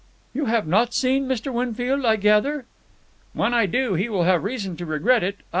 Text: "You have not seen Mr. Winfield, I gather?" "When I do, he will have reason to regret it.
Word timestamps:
"You 0.33 0.45
have 0.45 0.65
not 0.65 0.95
seen 0.95 1.27
Mr. 1.27 1.53
Winfield, 1.53 2.05
I 2.07 2.15
gather?" 2.15 2.65
"When 3.33 3.53
I 3.53 3.67
do, 3.67 3.93
he 3.93 4.09
will 4.09 4.23
have 4.23 4.43
reason 4.43 4.75
to 4.77 4.85
regret 4.87 5.21
it. 5.21 5.41